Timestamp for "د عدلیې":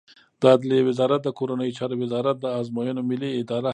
0.39-0.87